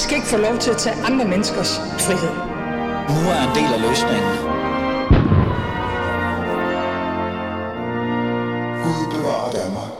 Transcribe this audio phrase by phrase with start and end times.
[0.00, 2.34] skal ikke få lov til at tage andre menneskers frihed.
[3.14, 4.32] Nu er en del af løsningen.
[8.84, 9.92] Gud bevarer Danmark.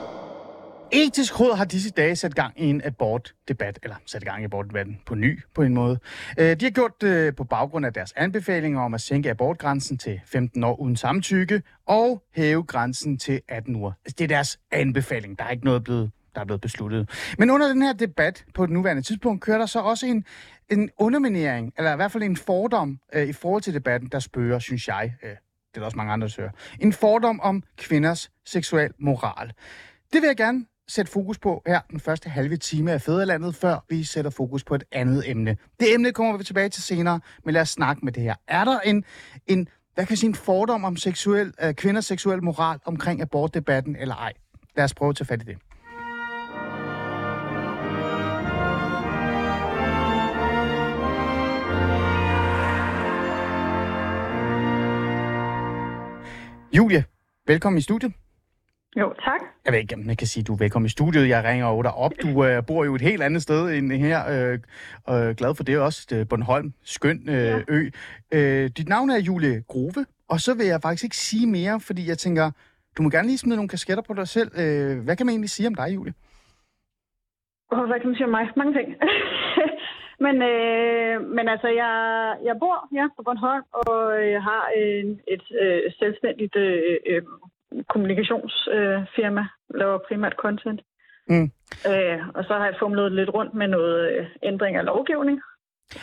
[0.93, 5.01] Etisk Råd har disse dage sat gang i en abortdebat, eller sat gang i abortdebatten
[5.07, 5.99] på ny på en måde.
[6.39, 10.21] Øh, de har gjort det på baggrund af deres anbefalinger om at sænke abortgrænsen til
[10.27, 13.93] 15 år uden samtykke og hæve grænsen til 18 uger.
[14.05, 15.39] Altså, det er deres anbefaling.
[15.39, 17.11] Der er ikke noget blevet der er blevet besluttet.
[17.39, 20.25] Men under den her debat på det nuværende tidspunkt kører der så også en,
[20.69, 24.59] en underminering, eller i hvert fald en fordom øh, i forhold til debatten, der spørger,
[24.59, 25.37] synes jeg, øh, det
[25.75, 29.53] er der også mange andre, der søger, en fordom om kvinders seksuel moral.
[30.13, 33.85] Det vil jeg gerne sætte fokus på her den første halve time af Fæderlandet, før
[33.89, 35.57] vi sætter fokus på et andet emne.
[35.81, 38.35] Det emne kommer vi tilbage til senere, men lad os snakke med det her.
[38.49, 39.05] Er der en,
[39.47, 43.97] en hvad kan jeg sige, en fordom om seksuel, øh, kvinders seksuel moral omkring abortdebatten
[43.97, 44.33] eller ej?
[44.77, 45.59] Lad os prøve at tage fat i det.
[56.77, 57.05] Julie,
[57.47, 58.13] velkommen i studiet.
[58.97, 59.41] Jo, tak.
[59.65, 61.29] Jeg ved ikke, om jeg kan sige, at du er velkommen i studiet.
[61.29, 62.13] Jeg ringer over dig op.
[62.23, 64.21] Du øh, bor jo et helt andet sted end her.
[64.35, 64.59] Øh,
[65.11, 66.07] øh, glad for det også.
[66.11, 66.73] Det Bornholm.
[66.85, 67.61] Skøn øh, ja.
[67.69, 67.91] ø.
[68.35, 70.07] Øh, dit navn er Julie Grove.
[70.29, 72.51] Og så vil jeg faktisk ikke sige mere, fordi jeg tænker,
[72.99, 74.51] du må gerne lige smide nogle kasketter på dig selv.
[74.59, 76.15] Øh, hvad kan man egentlig sige om dig, Julie?
[77.73, 78.49] Oh, hvad kan man sige om mig?
[78.57, 78.89] Mange ting.
[80.25, 81.95] men, øh, men altså, jeg,
[82.45, 87.23] jeg bor her på Bornholm, og jeg har en, et øh, selvstændigt øh, øh,
[87.89, 90.81] kommunikationsfirma, øh, laver primært content.
[91.29, 91.51] Mm.
[91.91, 95.41] Øh, og så har jeg fumlet lidt rundt med noget øh, ændring af lovgivning.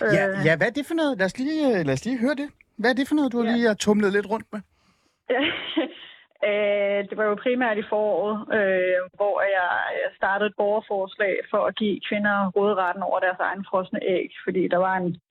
[0.01, 1.17] Ja, øh, ja, hvad er det for noget?
[1.17, 2.49] Lad os lige, lad os lige høre det.
[2.77, 3.51] Hvad er det for noget, du ja.
[3.51, 4.61] lige har tumlet lidt rundt med?
[6.43, 9.69] øh, det var jo primært i foråret, øh, hvor jeg
[10.15, 14.77] startede et borgerforslag for at give kvinder råderetten over deres egen frosne æg, fordi der
[14.77, 15.21] var en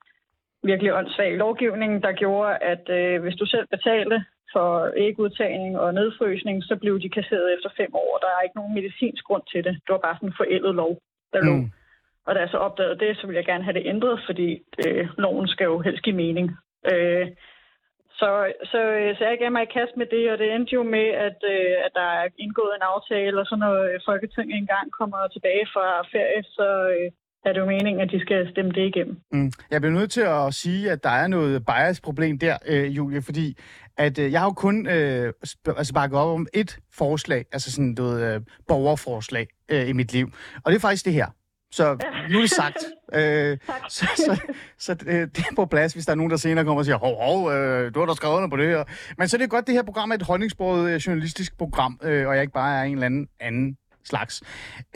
[0.63, 6.65] virkelig åndssvag lovgivning, der gjorde, at øh, hvis du selv betalte for ægudtagning og nedfrysning,
[6.65, 8.19] så blev de kasseret efter fem år.
[8.23, 9.75] Der er ikke nogen medicinsk grund til det.
[9.85, 10.93] Det var bare sådan en forældet lov,
[11.33, 11.57] der lå.
[11.57, 11.71] Mm.
[12.27, 15.09] Og da jeg så opdagede det, så ville jeg gerne have det ændret, fordi øh,
[15.19, 16.47] loven skal jo helst give mening.
[16.93, 17.27] Øh,
[18.21, 18.31] så,
[18.71, 21.07] så, øh, så jeg gav mig i kast med det, og det endte jo med,
[21.27, 25.21] at, øh, at der er indgået en aftale, og så når øh, Folketinget engang kommer
[25.35, 27.11] tilbage fra ferie, så øh,
[27.47, 29.17] er det jo meningen, at de skal stemme det igennem.
[29.33, 29.51] Mm.
[29.71, 33.47] Jeg bliver nødt til at sige, at der er noget bias-problem der, øh, Julie, fordi
[33.97, 35.33] at øh, jeg har jo kun øh,
[35.67, 40.27] altså bakket op om et forslag, altså sådan noget øh, borgerforslag øh, i mit liv,
[40.65, 41.27] og det er faktisk det her.
[41.77, 41.97] Så
[42.31, 42.77] nu er det sagt.
[43.19, 44.41] øh, så så,
[44.79, 47.23] så det er på plads, hvis der er nogen, der senere kommer og siger, hov,
[47.23, 48.85] hov, øh, du har da skrevet under på det her.
[49.19, 52.29] Men så er det godt, det her program er et holdningsbordet øh, journalistisk program, øh,
[52.29, 54.43] og jeg ikke bare er en eller anden anden slags.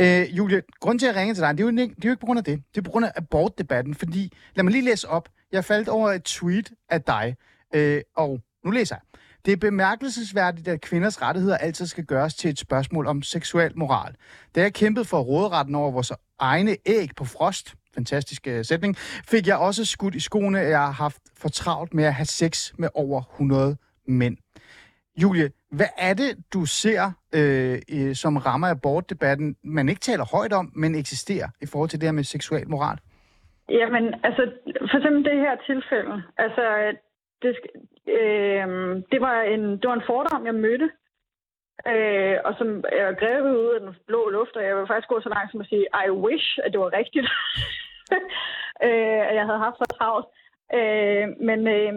[0.01, 2.11] Øh, Julie, grund til at ringe til dig, det er, jo ikke, det er jo
[2.11, 2.63] ikke på grund af det.
[2.75, 5.29] Det er på grund af abortdebatten, fordi, lad mig lige læse op.
[5.53, 7.37] Jeg faldt over et tweet af dig,
[7.75, 9.21] øh, og nu læser jeg.
[9.45, 14.15] Det er bemærkelsesværdigt, at kvinders rettigheder altid skal gøres til et spørgsmål om seksuel moral.
[14.55, 18.97] Da jeg kæmpede for råderetten over vores egne æg på frost, fantastisk uh, sætning,
[19.33, 22.27] fik jeg også skudt i skoene, at jeg har haft for travlt med at have
[22.27, 24.37] sex med over 100 mænd.
[25.23, 27.03] Julie, hvad er det, du ser,
[27.39, 32.00] øh, øh, som rammer abortdebatten, man ikke taler højt om, men eksisterer i forhold til
[32.00, 32.99] det her med seksuel moral?
[33.69, 34.43] Jamen, altså,
[34.91, 36.95] for eksempel det her tilfælde, altså, øh,
[37.43, 37.53] det,
[38.19, 38.69] øh,
[39.12, 40.91] det, var en, det var en fordom, jeg mødte,
[41.87, 45.21] øh, og som er grebet ud af den blå luft, og jeg vil faktisk gå
[45.21, 47.29] så langt som at sige, I wish, at det var rigtigt,
[48.87, 50.27] øh, at jeg havde haft så travlt.
[50.79, 51.95] Øh, men, øh,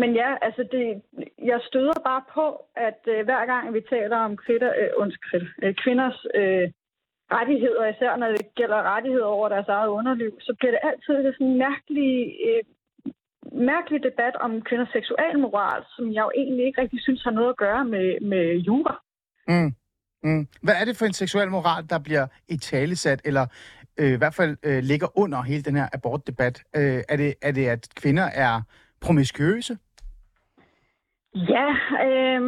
[0.00, 1.02] men ja, altså det,
[1.50, 5.74] jeg støder bare på, at øh, hver gang vi taler om kritter, øh, undskyld, øh,
[5.74, 6.68] kvinders øh,
[7.36, 11.46] rettigheder, især når det gælder rettigheder over deres eget underliv, så bliver det altid sådan
[11.46, 12.62] en mærkelig øh,
[13.52, 17.56] mærkelig debat om kvinders seksualmoral, som jeg jo egentlig ikke rigtig synes har noget at
[17.56, 18.94] gøre med, med jura.
[19.48, 19.72] Mm.
[20.22, 20.46] Mm.
[20.62, 23.46] Hvad er det for en seksuel moral, der bliver i talesat, eller
[24.00, 26.62] øh, i hvert fald øh, ligger under hele den her abortdebat?
[26.76, 28.62] Øh, er, det, er det, at kvinder er
[29.00, 29.78] promiskuøse?
[31.34, 31.68] Ja,
[32.06, 32.40] øh,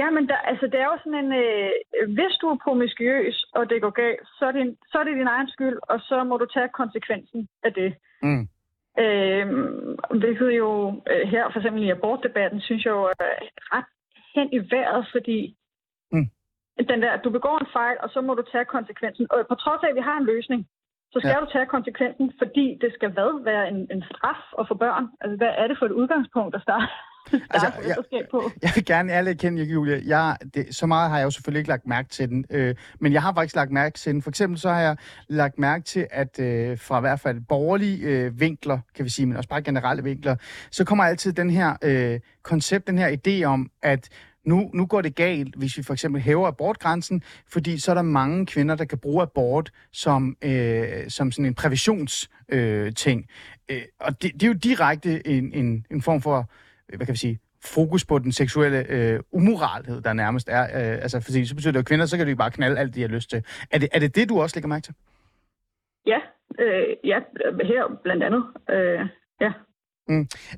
[0.00, 1.70] ja men der, altså, det er jo sådan en, øh,
[2.16, 5.34] hvis du er promiskuøs, og det går galt, så er det, så er det din
[5.36, 7.94] egen skyld, og så må du tage konsekvensen af det.
[8.22, 8.48] Mm.
[9.04, 9.46] Øh,
[10.22, 10.68] hvilket jo
[11.10, 13.14] øh, her, for eksempel i abortdebatten, synes jeg jo er
[13.74, 13.90] ret
[14.34, 15.56] hen i vejret, fordi
[16.12, 16.28] mm.
[16.92, 19.26] den der, du begår en fejl, og så må du tage konsekvensen.
[19.30, 20.66] Og på trods af, at vi har en løsning,
[21.12, 21.40] så skal Ja.
[21.44, 25.04] du tage konsekvensen, fordi det skal hvad være en, en straf at få børn?
[25.20, 26.88] Altså, hvad er det for et udgangspunkt, der starter,
[27.32, 28.50] Altså, altså, jeg- forældreskab på?
[28.62, 30.02] Jeg vil gerne ærligt kende Julie.
[30.06, 32.44] Jeg, det, så meget har jeg jo selvfølgelig ikke lagt mærke til den.
[32.50, 34.22] Øh, men jeg har faktisk lagt mærke til den.
[34.22, 34.96] For eksempel så har jeg
[35.28, 39.26] lagt mærke til, at øh, fra i hvert fald borgerlige øh, vinkler, kan vi sige,
[39.26, 40.36] men også bare generelle vinkler,
[40.70, 44.08] så kommer altid den her øh, koncept, den her idé om, at
[44.44, 48.02] nu, nu går det galt, hvis vi for eksempel hæver abortgrænsen, fordi så er der
[48.02, 52.32] mange kvinder, der kan bruge abort som, øh, som sådan en prævisionsting.
[52.48, 53.26] Øh, ting.
[53.68, 56.50] øh, og det, det er jo direkte en, en, en form for
[56.88, 60.62] hvad kan vi sige, fokus på den seksuelle øh, umoralhed, der nærmest er.
[60.62, 62.94] Øh, altså, fordi så betyder det jo, at kvinder, så kan de bare knalde alt,
[62.94, 63.44] de har lyst til.
[63.70, 64.94] Er det, er det det, du også lægger mærke til?
[66.06, 66.18] Ja,
[66.58, 67.18] øh, ja,
[67.64, 68.44] her blandt andet.
[68.70, 69.08] Øh,
[69.40, 69.52] ja.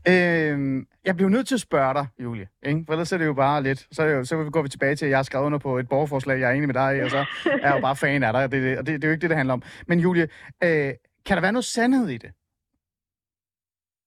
[0.09, 2.85] Øh, jeg bliver nødt til at spørge dig, Julie, ikke?
[2.87, 4.95] for ellers er det jo bare lidt, så, er det jo, så går vi tilbage
[4.95, 7.01] til, at jeg har skrevet under på et borgerforslag, jeg er enig med dig i,
[7.01, 7.19] og så
[7.63, 9.23] er jeg jo bare fan af dig, og det, og det, det er jo ikke
[9.23, 9.63] det, det handler om.
[9.87, 10.29] Men Julie,
[10.65, 10.93] øh,
[11.27, 12.31] kan der være noget sandhed i det?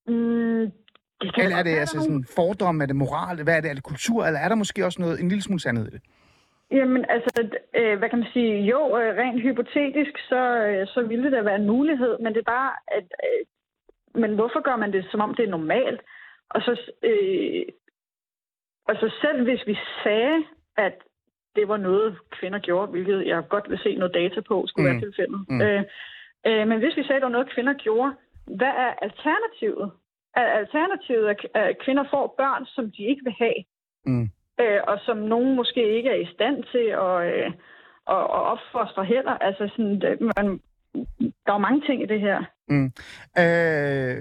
[0.07, 0.71] Mm,
[1.21, 3.83] det Eller er det altså sådan fordom, er det moral, hvad er det, er det
[3.83, 6.01] kultur, eller er der måske også noget, en lille smule sandhed i det?
[6.71, 7.29] Jamen, altså,
[7.79, 8.53] øh, hvad kan man sige?
[8.73, 12.39] Jo, øh, rent hypotetisk, så, øh, så ville det da være en mulighed, men det
[12.39, 13.03] er bare, at...
[13.25, 13.45] Øh,
[14.21, 16.01] men hvorfor gør man det, som om det er normalt?
[16.49, 16.71] Og så,
[17.03, 17.63] øh,
[18.87, 20.37] og så selv hvis vi sagde,
[20.77, 20.93] at
[21.55, 24.93] det var noget, kvinder gjorde, hvilket jeg godt vil se noget data på, skulle Mm.
[24.95, 25.39] være tilfældet.
[25.49, 25.61] Mm.
[25.61, 25.83] Øh,
[26.47, 28.13] øh, men hvis vi sagde, at det var noget, kvinder gjorde,
[28.59, 29.91] hvad er alternativet?
[30.35, 33.59] Er alternativet, at at kvinder får børn, som de ikke vil have?
[34.05, 34.29] Mm.
[34.61, 37.51] øh, og som nogen måske ikke er i stand til at, øh,
[38.15, 39.31] at, at opfostre heller.
[39.31, 40.59] Altså sådan, man,
[41.45, 42.39] der er mange ting i det her.
[42.69, 42.91] Mm.
[43.37, 44.17] Øh,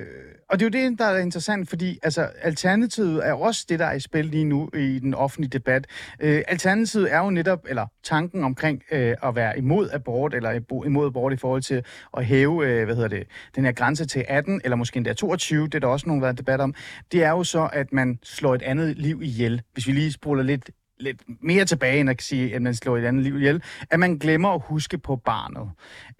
[0.51, 3.85] og det er jo det, der er interessant, fordi altså, alternativet er også det, der
[3.87, 5.87] er i spil lige nu i den offentlige debat.
[6.21, 11.07] Øh, alternativet er jo netop, eller tanken omkring øh, at være imod abort, eller imod
[11.07, 11.85] abort i forhold til
[12.17, 13.27] at hæve, øh, hvad hedder det,
[13.57, 16.39] den her grænse til 18, eller måske endda 22, det er der også nogen, været
[16.39, 16.75] debat om,
[17.13, 19.63] det er jo så, at man slår et andet liv ihjel.
[19.73, 20.71] Hvis vi lige spoler lidt
[21.01, 24.19] lidt mere tilbage, end at sige, at man slår et andet liv ihjel, at man
[24.19, 25.71] glemmer at huske på barnet.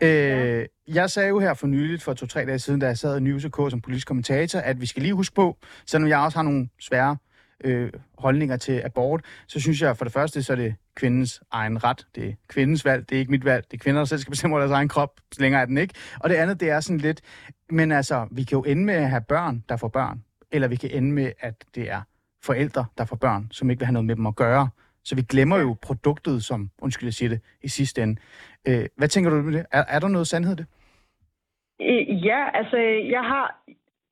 [0.03, 0.67] Øh.
[0.95, 3.45] Jeg sagde jo her for nyligt, for to-tre dage siden, da jeg sad i News
[3.45, 6.69] K som politisk kommentator, at vi skal lige huske på, selvom jeg også har nogle
[6.81, 7.17] svære
[7.65, 11.85] øh, holdninger til abort, så synes jeg for det første, så er det kvindens egen
[11.85, 12.07] ret.
[12.15, 13.65] Det er kvindens valg, det er ikke mit valg.
[13.71, 15.79] Det er kvinder, der selv skal bestemme over deres egen krop, så længere er den
[15.79, 15.95] ikke.
[16.21, 17.21] Og det andet, det er sådan lidt,
[17.71, 20.23] men altså, vi kan jo ende med at have børn, der får børn,
[20.53, 22.03] eller vi kan ende med, at det er
[22.45, 24.69] forældre, der får børn, som ikke vil have noget med dem at gøre.
[25.05, 28.21] Så vi glemmer jo produktet, som, undskyld, jeg siger det, i sidste ende.
[28.69, 29.67] Øh, hvad tænker du med det?
[29.73, 30.67] Er, er der noget sandhed i det?
[32.29, 32.77] Ja, altså,
[33.17, 33.47] jeg har...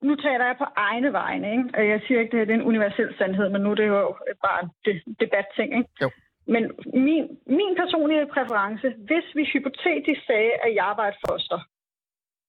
[0.02, 1.64] Nu taler jeg på egne vegne, ikke?
[1.74, 4.16] Og Jeg siger ikke, at det er en universel sandhed, men nu er det jo
[4.46, 5.90] bare en de- debatting, ikke?
[6.02, 6.10] Jo.
[6.46, 6.62] Men
[7.06, 11.60] min, min personlige præference, hvis vi hypotetisk sagde, at jeg var et foster,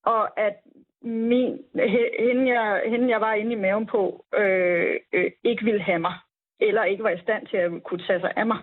[0.05, 0.55] og at
[1.01, 5.81] min, he- hende, jeg, hende, jeg var inde i maven på, øh, øh, ikke ville
[5.81, 6.13] have mig,
[6.59, 8.57] eller ikke var i stand til at kunne tage sig af mig,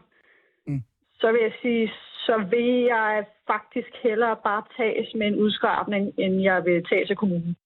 [0.67, 0.83] Mm.
[1.21, 1.93] så vil jeg sige,
[2.27, 7.17] så vil jeg faktisk hellere bare tages med en udskrabning, end jeg vil tage til
[7.17, 7.57] kommunen.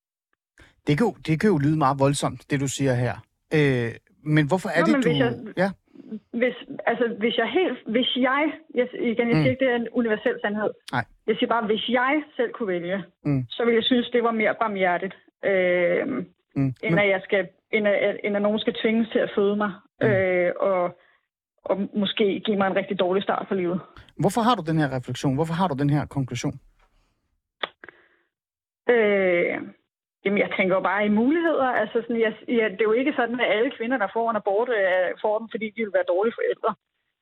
[0.86, 3.14] Det kan, jo, det kan jo lyde meget voldsomt, det du siger her.
[3.54, 3.90] Øh,
[4.22, 5.10] men hvorfor er Nå, det, du...
[5.10, 5.70] jeg- Ja,
[6.32, 6.54] Hvis,
[6.86, 9.42] altså, hvis jeg helt, hvis jeg, jeg igen, jeg Mm.
[9.42, 10.70] siger ikke, det er en universel sandhed.
[10.92, 11.04] Nej.
[11.26, 13.44] Jeg siger bare, hvis jeg selv kunne vælge, Mm.
[13.50, 15.14] så ville jeg synes, det var mere barmhjertigt,
[15.44, 16.06] øh,
[16.56, 16.74] mm.
[16.82, 19.72] end, at jeg skal, end, at, end at nogen skal tvinges til at føde mig,
[20.00, 20.06] Mm.
[20.06, 20.98] øh, og,
[21.64, 23.80] og måske give mig en rigtig dårlig start på livet.
[24.16, 25.34] hvorfor har du den her refleksion?
[25.34, 26.54] Hvorfor har du den her konklusion?
[28.90, 29.58] Øh,
[30.24, 31.68] jamen, jeg tænker jo bare i muligheder.
[31.80, 34.36] Altså, sådan, jeg, ja, det er jo ikke sådan, at alle kvinder, der får en
[34.36, 36.74] abort, øh, får den, fordi de vil være dårlige forældre.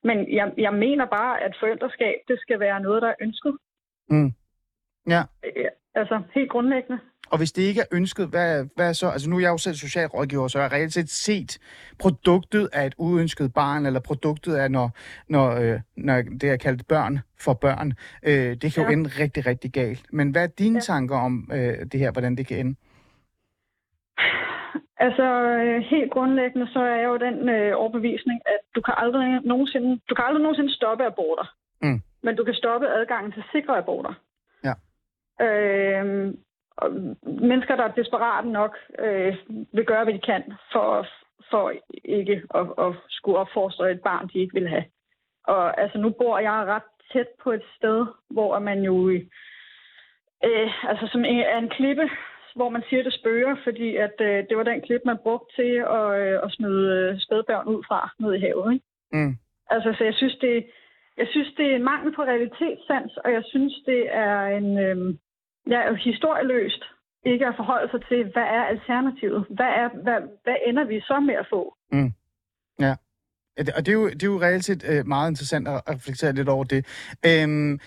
[0.09, 3.55] Men jeg, jeg mener bare, at forældreskab, det skal være noget, der er ønsket.
[4.11, 4.33] Mm.
[5.09, 5.65] Ja, Øh,
[5.95, 6.99] altså, helt grundlæggende.
[7.31, 9.09] og hvis det ikke er ønsket, hvad, hvad så?
[9.11, 11.59] Altså nu er jeg jo selv socialrådgiver, så jeg har reelt set set
[11.99, 14.91] produktet af et uønsket barn, eller produktet af, når,
[15.29, 17.93] når, øh, når det er kaldt børn for børn.
[18.23, 18.93] Øh, det kan jo Ja.
[18.93, 20.03] ende rigtig, rigtig galt.
[20.13, 20.81] Men hvad er dine Ja.
[20.81, 22.75] tanker om øh, det her, hvordan det kan ende?
[24.97, 29.41] Altså, øh, helt grundlæggende, så er jeg jo den øh, overbevisning, at du kan aldrig
[29.45, 31.55] nogensinde, du kan aldrig nogensinde stoppe aborter.
[31.83, 32.01] Mm.
[32.23, 34.15] Men du kan stoppe adgangen til sikre aborter.
[34.65, 34.75] Ja.
[35.47, 36.35] Øh,
[36.77, 36.91] og
[37.25, 39.37] mennesker, der er desperate nok, øh,
[39.73, 41.07] vil gøre, hvad de kan for,
[41.51, 41.73] for
[42.05, 44.85] ikke at, at skulle opfostre et barn, de ikke vil have.
[45.45, 49.11] Og altså, nu bor jeg ret tæt på et sted, hvor man jo,
[50.45, 52.11] øh, altså som er en klippe,
[52.59, 55.73] hvor man siger, det spørger, fordi at øh, det var den klip, man brugte til
[55.99, 58.69] at, øh, at smide øh, spædbørn ud fra ned i havet.
[58.75, 58.87] Ikke?
[59.17, 59.33] Mm.
[59.75, 60.55] Altså, så jeg synes, det,
[61.21, 64.97] jeg synes, det er en mangel på realitetssans, og jeg synes, det er en, øh,
[65.89, 66.83] jo historieløst
[67.33, 69.47] ikke at forholde sig til, hvad er alternativet?
[69.59, 71.63] Hvad, er, hvad, hvad ender vi så med at få?
[72.81, 72.95] Ja,
[73.59, 76.33] det- Og det er jo, det er jo reelt set øh, meget interessant at reflektere
[76.33, 76.81] lidt over det.
[77.27, 77.81] Øhm,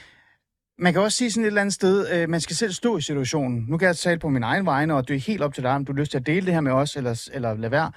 [0.78, 3.02] man kan også sige sådan et eller andet sted, øh, man skal selv stå i
[3.02, 3.66] situationen.
[3.70, 5.72] Nu kan jeg tale på min egen vegne, og det er helt op til dig,
[5.72, 7.92] om du har lyst til at dele det her med os, eller, eller lade være.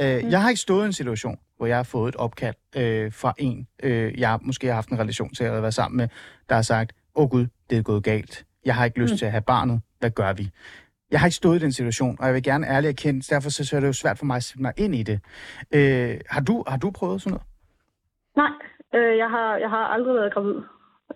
[0.00, 0.30] Øh, mm.
[0.30, 3.34] Jeg har ikke stået i en situation, hvor jeg har fået et opkald øh, fra
[3.38, 6.08] en, øh, jeg måske har haft en relation til, eller været sammen med,
[6.48, 8.44] der har sagt, åh oh gud, det er gået galt.
[8.64, 9.18] Jeg har ikke lyst mm.
[9.18, 9.80] til at have barnet.
[9.98, 10.50] Hvad gør vi?
[11.10, 13.64] Jeg har ikke stået i den situation, og jeg vil gerne ærligt erkende, derfor så,
[13.64, 15.20] så er det jo svært for mig at sætte mig ind i det.
[15.74, 17.46] Øh, har, du, har du prøvet sådan noget?
[18.36, 18.52] Nej,
[18.94, 20.56] øh, jeg, har, jeg har aldrig været gravid.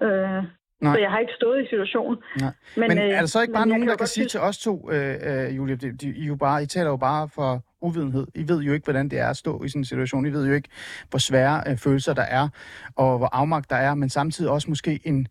[0.03, 0.45] Øh,
[0.81, 0.95] Nej.
[0.95, 2.19] så jeg har ikke stået i situationen.
[2.41, 2.53] Nej.
[2.77, 4.91] Men, men øh, er der så ikke bare nogen, der kan sige til os to,
[4.91, 8.27] øh, øh, Julie, de, de, I, jo bare, I taler jo bare for uvidenhed.
[8.35, 10.27] I ved jo ikke, hvordan det er at stå i sådan en situation.
[10.27, 10.69] I ved jo ikke,
[11.11, 12.49] hvor svære øh, følelser der er,
[12.97, 15.29] og hvor afmagt der er, men samtidig også måske en,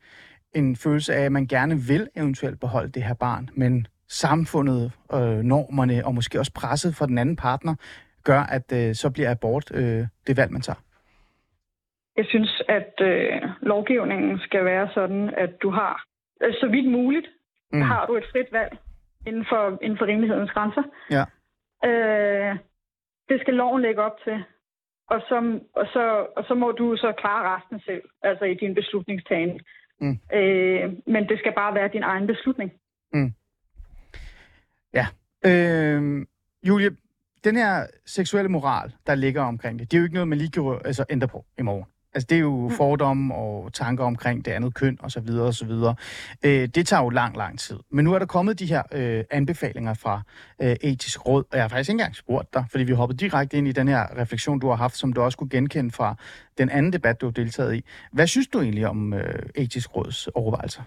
[0.54, 5.38] en følelse af, at man gerne vil eventuelt beholde det her barn, men samfundet, øh,
[5.40, 7.76] normerne og måske også presset fra den anden partner,
[8.24, 10.80] gør, at øh, så bliver abort øh, det valg, man tager.
[12.18, 16.04] Jeg synes, at øh, lovgivningen skal være sådan, at du har,
[16.44, 17.28] øh, så vidt muligt,
[17.72, 17.80] Mm.
[17.80, 17.86] mm.
[17.86, 18.78] har du et frit valg
[19.28, 20.84] inden for, inden for rimelighedens grænser.
[21.12, 21.24] Ja.
[21.90, 22.58] Øh,
[23.30, 24.44] det skal loven lægge op til.
[25.10, 28.76] Og så, og, så, og så må du så klare resten selv, altså i din
[28.76, 29.60] beslutningstagen.
[30.02, 30.20] Mm.
[30.34, 32.72] Øh, men det skal bare være din egen beslutning.
[35.46, 36.26] Øh,
[36.68, 36.90] Julie,
[37.44, 40.52] den her seksuelle moral, der ligger omkring det, det er jo ikke noget, man lige
[40.52, 41.86] kan altså, ændre på i morgen.
[42.14, 45.54] Altså, det er jo fordomme og tanker omkring det andet køn og så videre og
[45.54, 45.96] så videre.
[46.46, 47.80] Øh, det tager jo lang, lang tid.
[47.90, 50.22] Men nu er der kommet de her øh, anbefalinger fra
[50.62, 53.58] øh, etisk råd, og jeg har faktisk ikke engang spurgt dig, fordi vi hoppede direkte
[53.58, 56.16] ind i den her refleksion, du har haft, som du også kunne genkende fra
[56.58, 57.82] den anden debat, du har deltaget i.
[58.12, 60.84] Hvad synes du egentlig om øh, etisk råds overvejelser?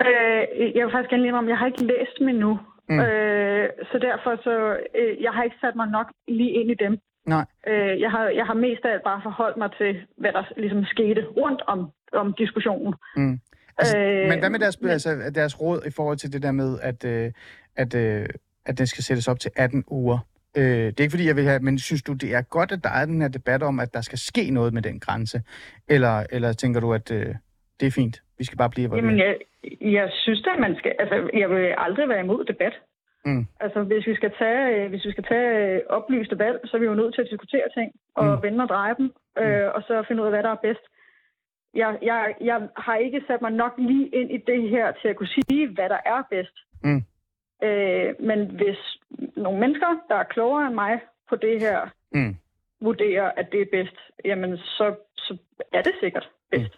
[0.00, 2.58] Øh, jeg vil faktisk gerne lige om, jeg har ikke læst dem endnu.
[2.88, 2.94] Mm.
[2.94, 3.00] Mm.
[3.00, 6.98] Øh, så derfor så, øh, jeg har ikke sat mig nok lige ind i dem.
[7.26, 7.44] Nej.
[7.66, 10.84] Øh, jeg, har, jeg har mest af alt bare forholdt mig til, hvad der ligesom
[10.84, 12.94] skete rundt om, om diskussionen.
[13.16, 13.40] Mm.
[13.78, 16.52] Altså, Øh, men hvad med deres, men- altså, deres råd i forhold til det der
[16.52, 17.32] med, at, øh,
[17.76, 18.26] at, øh,
[18.66, 20.18] at den skal sættes op til 18 uger?
[20.56, 22.84] Øh, det er ikke fordi, jeg vil have, men synes du, det er godt, at
[22.84, 25.42] der er den her debat om, at der skal ske noget med den grænse?
[25.88, 27.34] Eller, eller tænker du, at øh,
[27.80, 29.24] det er fint, vi skal bare blive, hvor Jamen, vi er?
[29.26, 29.36] jeg,
[29.92, 30.92] jeg synes da, man skal...
[30.98, 32.72] Altså, jeg vil aldrig være imod debat.
[33.26, 33.46] Mm.
[33.60, 36.80] Altså, hvis vi skal tage, øh, hvis vi skal tage øh, oplyste valg, så er
[36.80, 38.30] vi jo nødt til at diskutere ting og Mm.
[38.30, 38.42] mm.
[38.42, 40.84] vende og dreje dem, øh, og så finde ud af, hvad der er bedst.
[41.74, 45.16] Jeg, jeg, jeg har ikke sat mig nok lige ind i det her til at
[45.16, 46.56] kunne sige, hvad der er bedst.
[46.82, 47.02] Mm.
[47.66, 48.78] Øh, men hvis
[49.36, 52.36] nogle mennesker, der er klogere end mig på det her, Mm.
[52.80, 55.36] vurderer, at det er bedst, jamen så, så
[55.72, 56.74] er det sikkert bedst.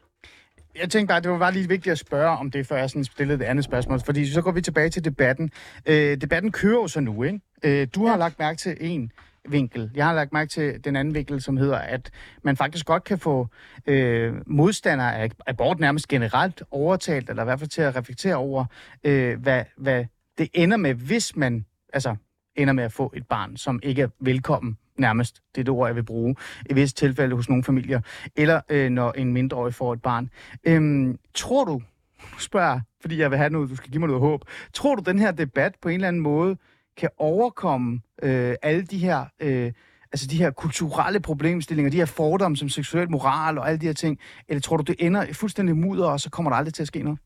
[0.77, 3.05] Jeg tænkte bare, det var bare lige vigtigt at spørge om det, før jeg sådan
[3.05, 4.01] stillede det andet spørgsmål.
[4.01, 5.51] Fordi så går vi tilbage til debatten.
[5.87, 7.41] Øh, debatten kører jo så nu, ikke?
[7.63, 8.19] Øh, du har Ja.
[8.19, 9.13] lagt mærke til en
[9.49, 9.91] vinkel.
[9.95, 12.11] Jeg har lagt mærke til den anden vinkel, som hedder, at
[12.43, 13.49] man faktisk godt kan få
[13.87, 18.65] øh, modstandere af abort nærmest generelt overtalt, eller i hvert fald til at reflektere over,
[19.05, 20.05] øh, hvad, hvad
[20.39, 22.17] det ender med, hvis man altså,
[22.57, 25.89] ender med at få et barn, som ikke er velkommen nærmest, det er det ord,
[25.89, 26.37] jeg vil bruge,
[26.71, 28.01] i visse tilfælde hos nogle familier,
[28.37, 30.31] eller øh, når en mindreårig får et barn.
[30.65, 31.83] Øhm, tror du,
[32.39, 35.19] spørger fordi jeg vil have noget, du skal give mig noget håb, tror du, den
[35.19, 36.57] her debat på en eller anden måde
[36.97, 39.73] kan overkomme øh, alle de her, øh,
[40.13, 43.93] altså de her kulturelle problemstillinger, de her fordomme som seksuel moral og alle de her
[43.93, 46.87] ting, eller tror du, det ender fuldstændig mudder, og så kommer der aldrig til at
[46.87, 47.19] ske noget?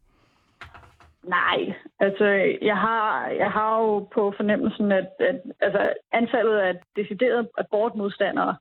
[1.25, 2.25] Nej, altså
[2.63, 8.57] jeg har, jeg har jo på fornemmelsen, at, at altså, antallet af deciderede abortmodstandere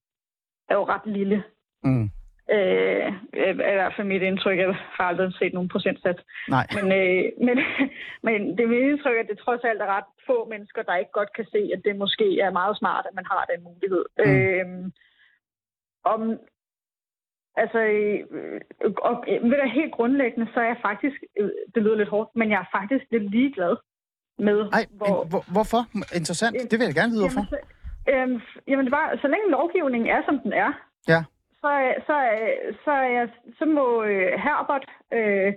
[0.69, 1.43] er jo ret lille.
[1.83, 2.09] Mm.
[2.51, 4.57] Øh, er i hvert fald mit indtryk.
[4.57, 6.21] Jeg har aldrig set nogen procentsats.
[6.49, 6.67] Nej.
[6.75, 7.57] Men, øh, men,
[8.23, 11.11] men det er mit indtryk, at det trods alt er ret få mennesker, der ikke
[11.11, 14.05] godt kan se, at det måske er meget smart, at man har den mulighed.
[14.17, 14.31] Mm.
[14.31, 14.91] Øh,
[16.03, 16.21] om,
[17.55, 18.61] altså, øh,
[19.07, 22.29] og, øh, ved du, helt grundlæggende, så er jeg faktisk, øh, det lyder lidt hårdt,
[22.35, 23.75] men jeg er faktisk lidt ligeglad
[24.39, 25.25] med, Ej, hvor...
[25.29, 25.81] hvor, hvorfor?
[26.19, 26.55] Interessant.
[26.71, 27.45] Det vil jeg gerne vide, hvorfor.
[28.11, 30.71] Jamen, så, øhm, jamen det var, så længe lovgivningen er, som den er,
[31.07, 31.21] Ja.
[31.61, 31.71] så,
[32.07, 32.15] så,
[32.85, 32.93] så,
[33.27, 33.27] så,
[33.57, 34.85] så må øh, Herbert
[35.17, 35.53] øh,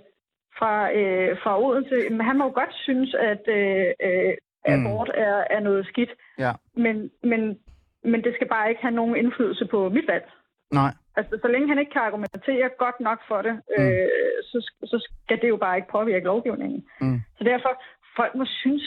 [0.59, 1.95] fra, øh, fra Odense,
[2.29, 4.33] han må jo godt synes, at øh, øh,
[4.67, 4.85] Mm.
[4.85, 6.09] abort er, er noget skidt.
[6.39, 6.51] Ja.
[6.75, 7.59] Men, men,
[8.03, 10.25] men det skal bare ikke have nogen indflydelse på mit valg.
[10.73, 10.91] Nej.
[11.17, 13.83] Altså, så længe han ikke kan argumentere godt nok for det, Mm.
[13.83, 14.07] øh,
[14.49, 14.57] så,
[14.91, 16.85] så skal det jo bare ikke påvirke lovgivningen.
[17.01, 17.19] Mm.
[17.37, 17.71] Så derfor,
[18.17, 18.83] folk må synes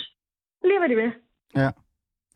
[0.64, 1.12] lige, hvad de vil.
[1.56, 1.70] Ja.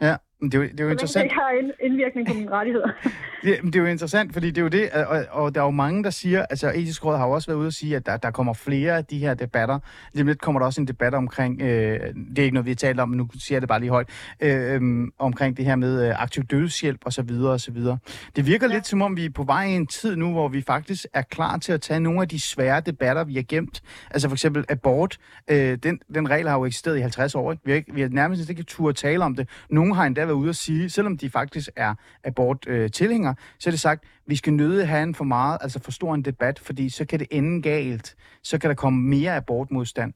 [0.01, 1.25] Ja, det er jo, det er jo interessant.
[1.25, 2.89] ikke har ind- indvirkning på mine rettigheder.
[3.45, 5.71] Det, det er jo interessant, fordi det er jo det, og, og der er jo
[5.71, 8.17] mange, der siger, altså etisk råd har jo også været ude og sige, at der,
[8.17, 9.79] der kommer flere af de her debatter.
[10.13, 12.77] Lige lidt kommer der også en debat omkring, øh, det er ikke noget, vi har
[12.77, 14.09] talt om, men nu siger jeg det bare lige højt,
[14.41, 17.99] øh, øh, omkring det her med øh, aktiv dødshjælp og så videre og så videre.
[18.37, 18.75] Det virker ja.
[18.75, 21.23] lidt som om, vi er på vej i en tid nu, hvor vi faktisk er
[21.23, 23.83] klar til at tage nogle af de svære debatter, vi har gemt.
[24.11, 25.19] Altså for eksempel abort,
[25.49, 27.53] øh, den, den regel har jo eksisteret i 50 år.
[27.53, 27.65] Ikke?
[27.65, 29.49] Vi, har ikke, vi har nærmest ikke tur tale om det.
[29.71, 33.73] Nogle har endda været ude at sige, selvom de faktisk er abort-tilhængere, øh, så er
[33.73, 36.89] det sagt, vi skal nøde have en for meget, altså for stor en debat, fordi
[36.89, 38.17] så kan det ende galt.
[38.43, 40.13] Så kan der komme mere abortmodstand.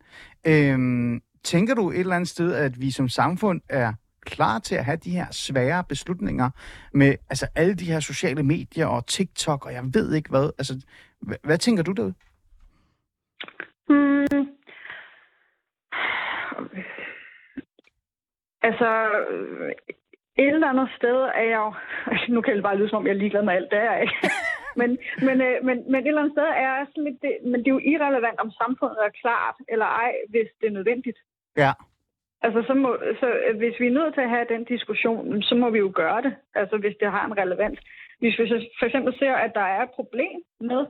[0.46, 3.92] Øhm, tænker du et eller andet sted, at vi som samfund er
[4.26, 6.50] klar til at have de her svære beslutninger
[6.92, 10.50] med altså alle de her sociale medier og TikTok og jeg ved ikke hvad.
[10.58, 10.86] Altså,
[11.20, 12.14] hvad, hvad tænker du derude?
[13.88, 14.46] Hmm.
[18.62, 18.90] Altså,
[20.38, 21.72] et eller andet sted er jeg jo...
[22.34, 24.02] Nu kan det bare lyde, som om jeg er ligeglad med alt, det er jeg
[24.02, 24.16] ikke.
[24.80, 27.22] men, men, øh, men, men et eller andet sted er jeg sådan lidt...
[27.22, 30.78] Det, men det er jo irrelevant, om samfundet er klart eller ej, hvis det er
[30.78, 31.18] nødvendigt.
[31.56, 31.72] Ja.
[32.42, 35.54] Altså, så må, så, øh, hvis vi er nødt til at have den diskussion, så
[35.54, 37.78] må vi jo gøre det, altså hvis det har en relevans.
[38.18, 40.86] Hvis vi for eksempel ser, at der er et problem med,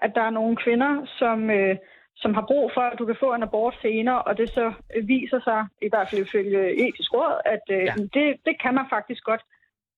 [0.00, 1.76] at der er nogle kvinder, som, øh,
[2.22, 4.72] som har brug for, at du kan få en abort senere, og det så
[5.04, 7.94] viser sig, i hvert fald ifølge etisk råd, at øh, Ja.
[8.16, 9.42] det, det kan man faktisk godt.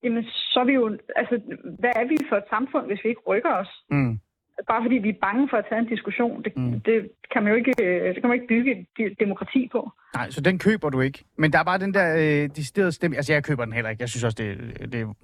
[0.03, 0.99] Jamen, så er vi jo...
[1.17, 1.41] Altså,
[1.79, 3.69] hvad er vi for et samfund, hvis vi ikke rykker os?
[3.91, 4.21] Mm.
[4.69, 6.81] Bare fordi vi er bange for at tage en diskussion, det, Mm.
[6.81, 9.91] det, kan, man jo ikke, øh, det kan man ikke bygge et de- demokrati på.
[10.15, 11.25] Nej, så den køber du ikke.
[11.37, 13.17] Men der er bare den der øh, deciderede stemme.
[13.17, 14.01] Altså, jeg køber den heller ikke.
[14.01, 15.15] Jeg synes også, det, det er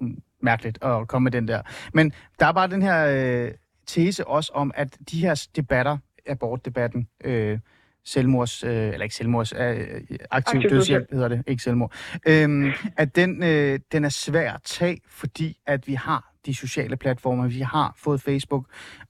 [0.41, 1.61] mærkeligt at komme med den der.
[1.93, 2.99] Men der er bare den her
[3.45, 3.51] øh,
[3.85, 5.97] tese også om, at de her debatter,
[6.27, 7.59] abortdebatten, øh,
[8.05, 11.93] selvmords, øh, eller ikke selvmords, øh, aktiv Aktiv dødshjælp hedder det, ikke selvmord,
[12.27, 16.97] øhm, at den, øh, den er svær at tage, fordi at vi har de sociale
[16.97, 18.65] platformer, vi har fået Facebook,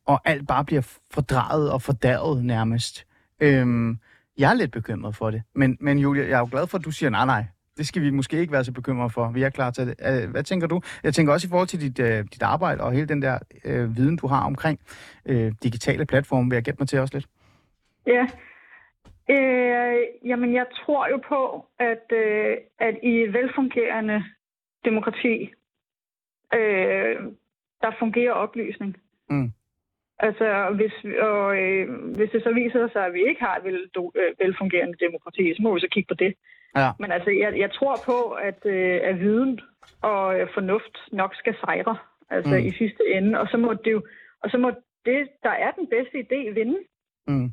[0.05, 3.05] og alt bare bliver fordrejet og fordærvet nærmest.
[3.39, 4.00] Øhm,
[4.38, 5.41] jeg er lidt bekymret for det.
[5.55, 7.45] Men, men Julia, jeg er jo glad for, at du siger, nej, nej,
[7.77, 9.32] det skal vi måske ikke være så bekymrede for.
[9.32, 9.96] Vi er klar til det.
[10.10, 10.82] Øh, Hvad tænker du?
[11.03, 13.98] Jeg tænker også i forhold til dit, øh, dit arbejde og hele den der øh,
[13.98, 14.79] viden, du har omkring
[15.25, 17.27] øh, digitale platforme, vil jeg gætte mig til også lidt.
[18.07, 18.27] Ja.
[19.29, 24.24] Øh, jamen, jeg tror jo på, at, øh, at i velfungerende
[24.85, 25.51] demokrati,
[26.53, 27.16] øh,
[27.81, 28.98] der fungerer oplysning.
[29.29, 29.51] Mm.
[30.20, 33.90] Altså, hvis, og, øh, hvis det så viser sig, at vi ikke har et vel,
[33.96, 36.33] do, øh, velfungerende demokrati, så må vi så kigge på det.
[36.75, 36.92] Ja.
[37.00, 38.18] Men altså, jeg, jeg tror på,
[38.50, 39.59] at, øh, at viden
[40.01, 41.98] og øh, fornuft nok skal sejre
[42.29, 42.66] altså Mm.
[42.70, 43.40] i sidste ende.
[43.40, 44.01] Og så må det jo,
[44.44, 44.70] og så må
[45.05, 46.77] det, der er den bedste idé, vinde.
[47.27, 47.51] Mm.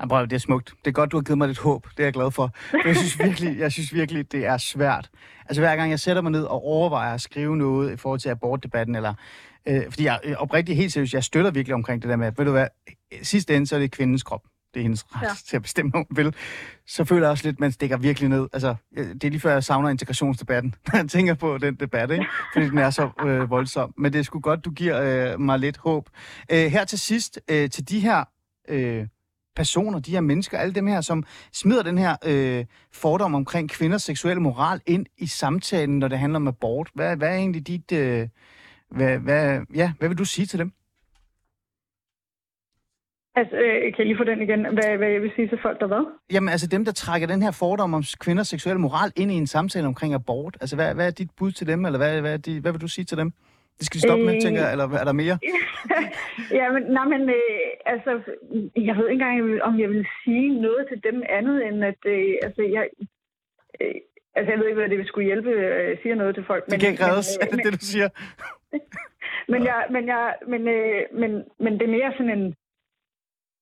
[0.00, 0.74] Jamen, prøv, det er smukt.
[0.84, 1.86] Det er godt, du har givet mig lidt håb.
[1.96, 2.50] Det er jeg glad for.
[2.70, 5.10] For Jeg synes virkelig, jeg synes virkelig det er svært.
[5.46, 8.28] Altså hver gang jeg sætter mig ned og overvejer at skrive noget i forhold til
[8.28, 9.14] abortdebatten, eller,
[9.68, 12.38] øh, fordi jeg øh, oprigtigt helt seriøst, jeg støtter virkelig omkring det der med, at,
[12.38, 12.66] ved du hvad,
[13.22, 14.42] sidste ende, så er det kvindens krop.
[14.76, 15.32] Det er hendes ret ja.
[15.46, 16.34] Til at bestemme, hvad hun vil.
[16.86, 18.48] Så føler jeg også lidt, at man stikker virkelig ned.
[18.52, 22.10] Altså, øh, det er lige før, jeg savner integrationsdebatten, når jeg tænker på den debat,
[22.10, 22.26] ikke?
[22.52, 23.94] fordi den er så øh, voldsom.
[23.98, 26.08] Men det er sgu godt, du giver øh, mig lidt håb.
[26.52, 28.24] Øh, her til sidst, øh, til de her
[28.68, 29.06] øh,
[29.56, 34.02] personer, de her mennesker, alle dem her, som smider den her øh, fordom omkring kvinders
[34.02, 36.90] seksuelle moral ind i samtalen, når det handler om abort.
[36.94, 37.92] Hvad, hvad er egentlig dit...
[37.92, 38.28] Øh,
[38.90, 40.72] hvad, hvad, ja, hvad vil du sige til dem?
[43.40, 44.60] Altså, øh, kan jeg lige få den igen?
[44.76, 46.04] Hvad, hvad jeg vil sige til folk, der hvad?
[46.32, 49.46] Jamen, altså dem, der trækker den her fordom om kvinders seksuelle moral ind i en
[49.46, 50.56] samtale omkring abort.
[50.60, 52.80] Altså, hvad, hvad er dit bud til dem, eller hvad, hvad, er de, hvad vil
[52.80, 53.30] du sige til dem?
[53.78, 54.26] Det skal de stoppe øh...
[54.26, 54.40] med, Øh.
[54.40, 55.38] tænker jeg, eller er der mere?
[56.60, 58.10] ja, men, nej, men øh, altså,
[58.88, 62.34] jeg ved ikke engang, om jeg vil sige noget til dem andet, end at, øh,
[62.46, 62.84] altså, jeg,
[63.80, 63.94] øh,
[64.36, 66.66] altså, jeg ved ikke, hvad det vil skulle hjælpe, øh, jeg siger noget til folk.
[66.66, 68.08] Det kan ikke reddes, men, er det det, du siger?
[69.52, 71.30] men, jeg, men, jeg, men, øh, men,
[71.64, 72.65] men det er mere sådan en, øh,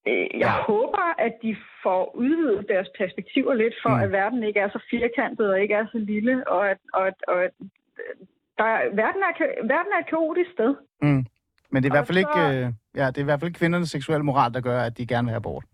[0.06, 0.50] jeg Ja.
[0.72, 4.02] håber, at de får udvidet deres perspektiver lidt, for Mm.
[4.02, 7.14] at verden ikke er så firkantet og ikke er så lille, og at, og at,
[7.28, 7.50] og at
[7.98, 8.14] øh,
[8.58, 9.32] der, er- verden, er,
[9.74, 10.74] verden er et kaotisk sted.
[11.02, 11.26] Mm.
[11.70, 12.66] Men det er i hvert fald ikke, så- øh,
[13.00, 15.24] ja, det er i hvert fald ikke kvindernes seksuelle moral, der gør, at de gerne
[15.26, 15.64] vil have abort.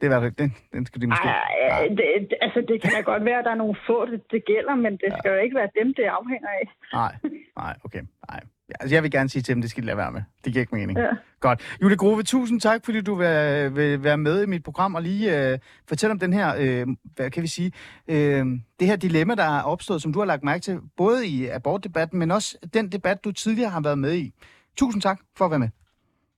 [0.00, 1.28] Det er i hvert fald, den, den skal de måske...
[1.28, 1.98] Ej, det,
[2.30, 4.74] det- altså, det kan da godt være, at der er nogle få, det, det gælder,
[4.74, 6.64] men det skal jo ikke være dem, det afhænger af.
[6.92, 7.12] Nej,
[7.56, 8.02] nej, okay.
[8.30, 8.40] Nej.
[8.80, 10.22] Altså, jeg vil gerne sige til dem, det skal de lade være med.
[10.44, 10.98] Det giver ikke mening.
[10.98, 11.08] Ja.
[11.40, 11.76] Godt.
[11.82, 15.52] Julie Grove, tusind tak, fordi du vil, vil være med i mit program og lige
[15.52, 17.72] øh, fortælle om den her, øh, hvad kan vi sige,
[18.08, 18.46] øh,
[18.80, 22.18] det her dilemma, der er opstået, som du har lagt mærke til, både i abortdebatten,
[22.18, 24.32] men også den debat, du tidligere har været med i.
[24.76, 25.68] Tusind tak for at være med.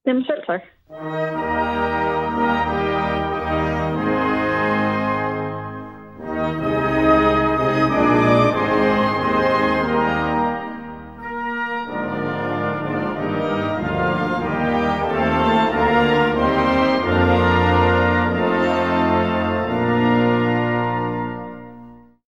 [0.06, 0.60] Jamen selv tak.